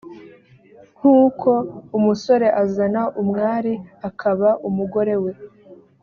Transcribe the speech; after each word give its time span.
nk 0.97 1.01
uko 1.21 1.49
umusore 1.97 2.47
azana 2.63 3.01
umwari 3.21 3.73
akaba 4.09 4.49
umugore 4.67 5.15
we 5.23 5.31